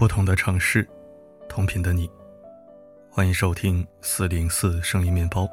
[0.00, 0.88] 不同的城市，
[1.46, 2.10] 同频的你，
[3.10, 5.46] 欢迎收听四零四声音面包，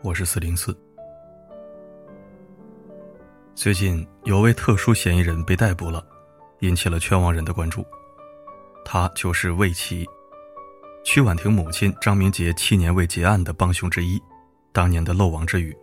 [0.00, 0.74] 我是四零四。
[3.54, 6.02] 最近有位特殊嫌疑人被逮捕了，
[6.60, 7.84] 引起了全网人的关注。
[8.82, 10.06] 他就是魏琪，
[11.04, 14.18] 曲婉婷母亲张明杰七年未结案的帮凶之一，
[14.72, 15.76] 当年的漏网之鱼。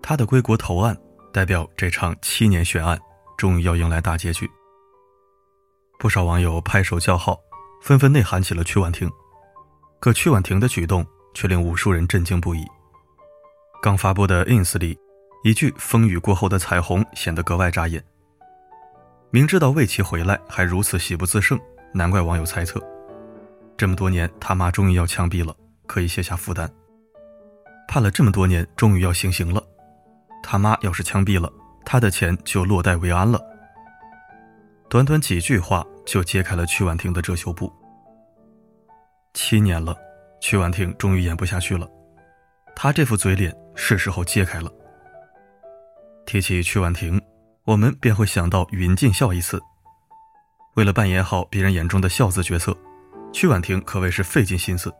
[0.00, 0.96] 他的归国投案，
[1.32, 2.96] 代表这场七年悬案
[3.36, 4.48] 终于要迎来大结局。
[5.98, 7.38] 不少网友拍手叫好，
[7.80, 9.10] 纷纷内涵起了曲婉婷。
[10.00, 12.64] 可曲婉婷的举动却令无数人震惊不已。
[13.80, 14.98] 刚发布的 ins 里，
[15.42, 18.02] 一句“风雨过后的彩虹”显得格外扎眼。
[19.30, 21.58] 明知道魏琪回来还如此喜不自胜，
[21.92, 22.82] 难怪网友猜测：
[23.76, 25.54] 这么多年他妈终于要枪毙了，
[25.86, 26.68] 可以卸下负担；
[27.88, 29.62] 判了这么多年，终于要行刑了，
[30.42, 31.52] 他妈要是枪毙了，
[31.84, 33.40] 他的钱就落袋为安了。
[34.94, 35.84] 短短几句话。
[36.06, 37.72] 就揭开了曲婉婷的遮羞布。
[39.32, 39.96] 七年了，
[40.38, 41.88] 曲婉婷终于演不下去了，
[42.76, 44.70] 她这副嘴脸是时候揭开了。
[46.26, 47.18] 提起曲婉婷，
[47.64, 49.58] 我们便会想到“云尽孝”一词。
[50.74, 52.76] 为了扮演好别人眼中的孝子角色，
[53.32, 54.94] 曲婉婷可谓是费尽心思。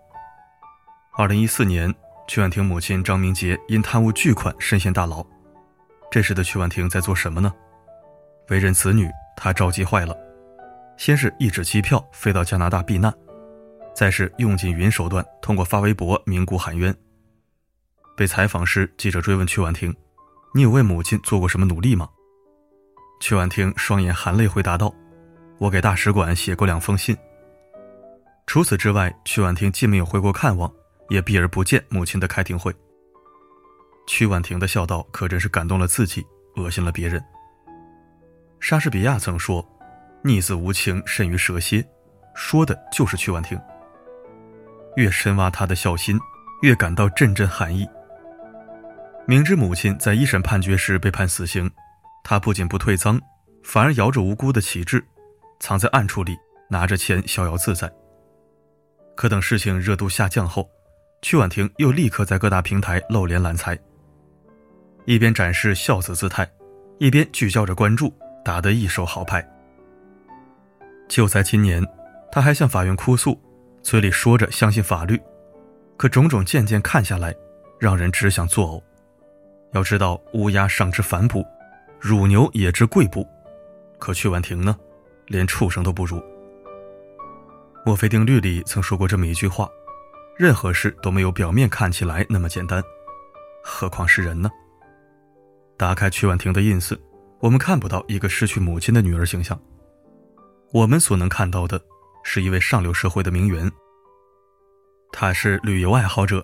[1.18, 1.94] 二零一四年，
[2.26, 5.22] 曲婉婷母亲张明杰因贪污巨款深陷大牢，
[6.10, 7.52] 这时的曲婉婷在做什么呢？
[8.48, 10.16] 为人子女，他着急坏了。
[10.96, 13.12] 先是一纸机票飞到加拿大避难，
[13.94, 16.94] 再是用尽云手段通过发微博鸣鼓喊冤。
[18.16, 19.92] 被采访时，记者追问曲婉婷
[20.54, 22.08] ：“你有为母亲做过什么努力吗？”
[23.20, 24.94] 曲婉婷双眼含泪回答道
[25.58, 27.16] ：“我给大使馆写过两封信。”
[28.46, 30.72] 除此之外，曲婉婷既没有回国看望，
[31.08, 32.72] 也避而不见母亲的开庭会。
[34.06, 36.24] 曲婉婷的孝道可真是感动了自己，
[36.56, 37.20] 恶心了别人。
[38.64, 39.62] 莎士比亚曾说。
[40.22, 41.86] 逆子无情甚于蛇蝎，
[42.34, 43.60] 说的就是曲婉婷。
[44.96, 46.18] 越深挖他的孝心，
[46.62, 47.86] 越感到阵阵寒意。
[49.26, 51.70] 明知母亲在一审判决时被判死刑，
[52.22, 53.20] 他不仅不退赃，
[53.62, 55.04] 反而摇着无辜的旗帜，
[55.60, 56.34] 藏在暗处里，
[56.70, 57.92] 拿着钱逍遥自在。
[59.14, 60.66] 可等事情热度下降后，
[61.20, 63.78] 曲婉婷又立刻在各大平台露脸揽财，
[65.04, 66.50] 一边展示孝子姿态，
[66.96, 68.10] 一边聚焦着关注，
[68.44, 69.44] 打得一手好牌。
[71.08, 71.84] 就在今年，
[72.30, 73.40] 他还向法院哭诉，
[73.82, 75.20] 嘴里说着相信法律，
[75.96, 77.34] 可种种件件看下来，
[77.78, 78.82] 让人只想作呕。
[79.72, 81.44] 要知道，乌鸦尚知反哺，
[81.98, 83.26] 乳牛也知跪哺，
[83.98, 84.76] 可曲婉婷呢，
[85.26, 86.22] 连畜生都不如。
[87.84, 89.68] 墨菲定律里曾说过这么一句话：
[90.38, 92.82] 任何事都没有表面看起来那么简单，
[93.62, 94.50] 何况是人呢？
[95.76, 96.96] 打开曲婉婷的 ins，
[97.44, 99.60] 我们看不到一个失去母亲的女儿形象。
[100.72, 101.78] 我们所能看到的，
[102.22, 103.70] 是一位上流社会的名媛。
[105.12, 106.42] 她是旅游爱好者，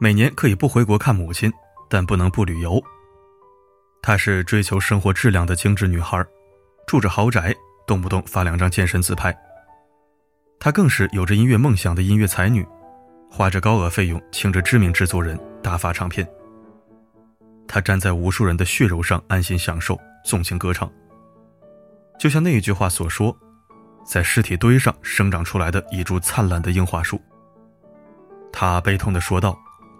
[0.00, 1.52] 每年可以不回国看母亲，
[1.88, 2.82] 但不能不旅游。
[4.02, 6.20] 她是追求生活质量的精致女孩，
[6.84, 7.54] 住着豪宅，
[7.86, 9.32] 动不动发两张健身自拍。
[10.58, 12.66] 她更是有着音乐梦想的音乐才女，
[13.30, 16.28] 花着高额费用请着知名制作人大发唱片。
[17.68, 20.90] 她站在无数人的血肉上安心享受，纵情歌唱。
[22.18, 23.36] 就像那一句话所说。
[24.02, 27.20] 在尸体堆上生长出来的一株灿烂的樱花树。
[28.50, 29.56] 他悲痛地说道：“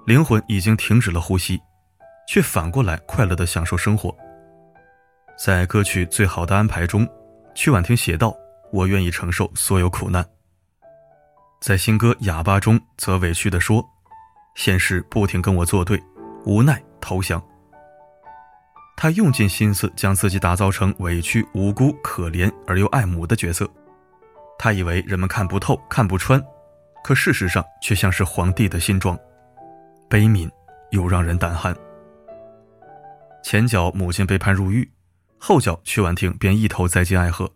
[0.07, 1.61] 灵魂已经停止了呼吸，
[2.27, 4.13] 却反过来快乐地享受生活。”
[5.39, 7.07] 在歌曲《最好的安排》中，
[7.55, 8.35] 曲婉婷写道
[8.73, 10.27] ：“我愿意承受所有苦难。”
[11.61, 13.87] 在新歌《哑巴》中，则委屈地说
[14.57, 16.03] ：“现实不停跟我作对，
[16.47, 17.41] 无奈投降。”
[19.03, 23.67] 他用尽心思将自己打造成委屈、无辜、可怜而又爱母的角色。
[24.59, 26.39] 他以为人们看不透、看不穿，
[27.03, 29.19] 可事实上却像是皇帝的新装，
[30.07, 30.51] 悲悯
[30.91, 31.75] 又让人胆寒。
[33.43, 34.87] 前脚母亲被判入狱，
[35.39, 37.51] 后脚曲婉婷便一头栽进爱河。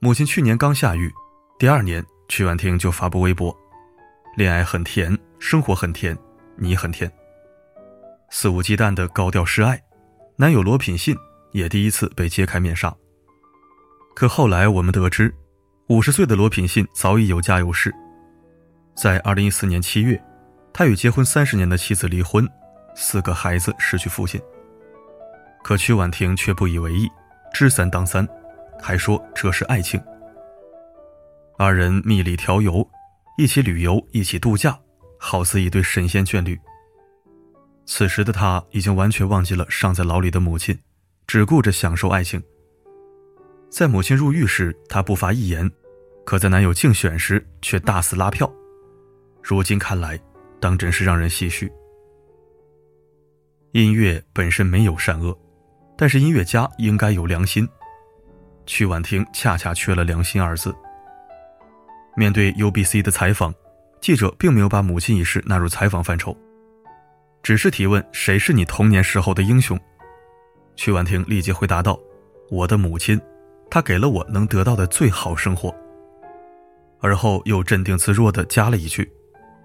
[0.00, 1.08] 母亲去年刚下狱，
[1.56, 3.56] 第二年曲婉婷就发布微博
[4.36, 6.18] ：“恋爱很甜，生活很甜，
[6.56, 7.08] 你很甜。”
[8.28, 9.80] 肆无忌惮的高调示爱，
[10.42, 11.16] 男友罗品信
[11.52, 12.92] 也第一次被揭开面纱。
[14.12, 15.32] 可后来我们得知。
[15.86, 17.94] 五十岁的罗品信早已有家有室，
[18.96, 20.20] 在二零一四年七月，
[20.72, 22.44] 他与结婚三十年的妻子离婚，
[22.96, 24.40] 四个孩子失去父亲。
[25.62, 27.08] 可曲婉婷却不以为意，
[27.54, 28.26] 知三当三，
[28.80, 30.02] 还说这是爱情。
[31.56, 32.84] 二人蜜里调油，
[33.38, 34.76] 一起旅游，一起度假，
[35.20, 36.58] 好似一对神仙眷侣。
[37.84, 40.78] 此时的他已经完全忘记了尚在牢里的母亲，
[41.26, 42.42] 只顾着享受爱情。
[43.68, 45.70] 在母亲入狱时，他不发一言。
[46.24, 48.48] 可在男友竞选时却大肆拉票。
[49.42, 50.16] 如今看来，
[50.60, 51.70] 当真是让人唏嘘。
[53.72, 55.36] 音乐本身没有善恶，
[55.96, 57.68] 但是音乐家应该有良心。
[58.66, 60.72] 曲婉婷恰恰缺了“良心”二字。
[62.16, 63.52] 面对 UBC 的采访，
[64.00, 66.36] 记者并没有把母亲一事纳入采访范畴，
[67.42, 69.78] 只是提问：“谁是你童年时候的英雄？”
[70.76, 71.98] 曲婉婷立即回答道
[72.50, 73.20] ：“我的母亲，
[73.70, 75.74] 她给了我能得到的最好生活。”
[77.00, 79.10] 而后又镇定自若地加了一句。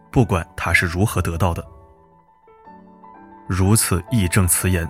[0.09, 1.63] 不管他是如何得到的，
[3.47, 4.89] 如此义正辞严，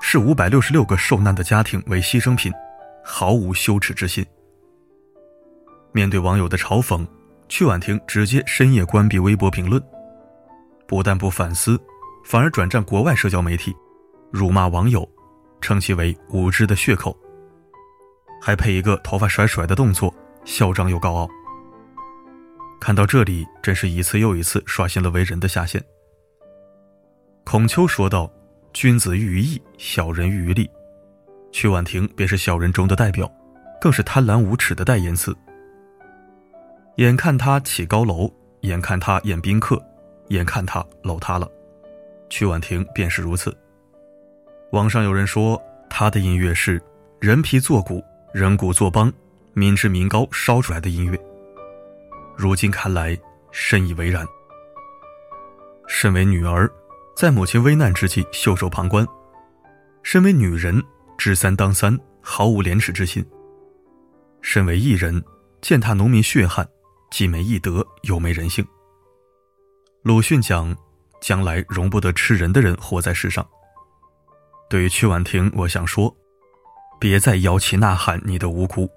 [0.00, 2.52] 视五百六十六个受难的家庭为牺牲品，
[3.02, 4.24] 毫无羞耻之心。
[5.92, 7.04] 面对网友的嘲讽，
[7.48, 9.82] 曲婉婷直接深夜关闭微博评论，
[10.86, 11.80] 不但不反思，
[12.24, 13.74] 反而转战国外社交媒体，
[14.30, 15.08] 辱骂网友，
[15.60, 17.16] 称其为无知的血口，
[18.40, 20.14] 还配一个头发甩甩的动作，
[20.44, 21.28] 嚣张又高傲。
[22.80, 25.82] 看到这里，真是一次又一次刷新了为人的下限。
[27.44, 28.30] 孔丘说道
[28.72, 30.70] ：“君子喻于义，小人喻于利。”
[31.52, 33.30] 曲婉婷便是小人中的代表，
[33.80, 35.36] 更是贪婪无耻的代言词。
[36.96, 39.82] 眼看他起高楼，眼看他宴宾客，
[40.28, 41.50] 眼看他楼塌了，
[42.30, 43.54] 曲婉婷便是如此。
[44.72, 45.60] 网上有人说，
[45.90, 46.80] 她的音乐是
[47.20, 49.12] 人皮做鼓，人骨做梆，
[49.52, 51.20] 民脂民膏烧出来的音乐。
[52.36, 53.18] 如今看来，
[53.50, 54.24] 深以为然。
[55.86, 56.70] 身为女儿，
[57.16, 59.04] 在母亲危难之际袖手旁观；
[60.04, 60.80] 身为女人，
[61.18, 63.22] 知三当三，毫无廉耻之心；
[64.40, 65.22] 身为艺人，
[65.60, 66.66] 践踏农民血汗，
[67.10, 68.64] 既没义德，又没人性。
[70.02, 70.74] 鲁迅讲
[71.20, 73.46] ：“将来容不得吃人的人活在世上。”
[74.68, 76.14] 对于曲婉婷，我想说：
[77.00, 78.88] 别再摇旗呐喊你的无辜，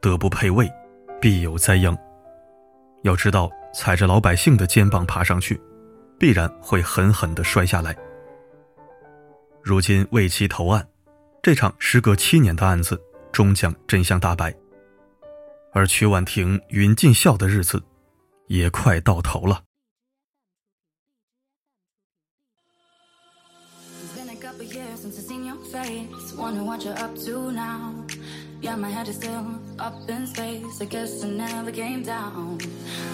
[0.00, 0.70] 德不配位，
[1.20, 1.96] 必有灾殃。
[3.02, 5.60] 要知道，踩着老百姓的肩膀爬上去，
[6.18, 7.96] 必然会狠狠地摔下来。
[9.62, 10.86] 如今为其投案，
[11.42, 13.00] 这场时隔七年的案子
[13.32, 14.54] 终将真相大白，
[15.72, 17.82] 而曲婉婷云尽孝的日子
[18.48, 19.62] 也快到头了。
[28.62, 29.44] Yeah, my head is still
[29.78, 30.80] up in space.
[30.80, 32.58] I guess I never came down.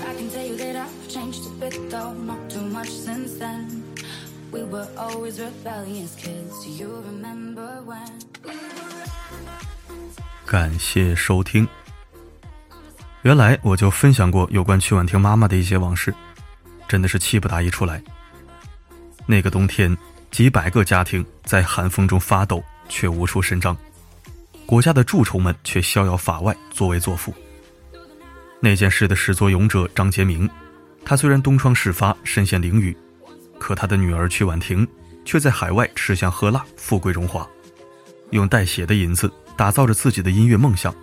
[0.06, 3.82] I can tell you that I've changed a bit, though, not too much since then.
[4.52, 6.64] We were always rebellious kids.
[6.78, 8.20] You remember when?
[10.46, 11.66] 感谢收听。
[13.22, 16.14] 原来我就分享过有关曲婉婷妈妈的一些往事，
[16.86, 18.00] 真的是气不打一处来。
[19.26, 19.96] 那个冬天，
[20.30, 23.74] 几百个家庭在寒风中发抖，却无处伸张。
[24.66, 27.32] 国家的蛀虫们却逍遥法外，作威作福。
[28.60, 30.48] 那件事的始作俑者张杰明，
[31.02, 32.94] 他虽然东窗事发，身陷囹圄，
[33.58, 34.86] 可他的女儿曲婉婷
[35.24, 37.48] 却在海外吃香喝辣，富贵荣华，
[38.30, 40.94] 用带血的银子打造着自己的音乐梦想。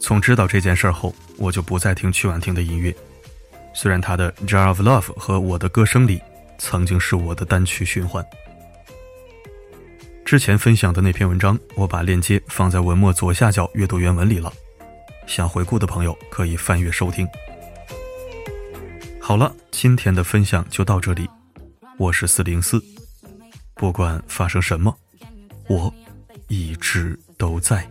[0.00, 2.94] 从知道这件事后，我就不再听曲婉婷的音乐，
[3.72, 6.18] 虽然她的《Jar of Love》和《我的歌声里》
[6.58, 8.24] 曾经是我的单曲循环。
[10.30, 14.52] 之前分享的那篇文章，我把链接放在文末左下角阅读原文里了。
[15.26, 17.26] 想回顾的朋友可以翻阅收听。
[19.20, 21.28] 好了，今天的分享就到这里。
[21.98, 22.80] 我是四零四，
[23.74, 24.96] 不管发生什么，
[25.66, 25.92] 我
[26.46, 27.84] 一直都在。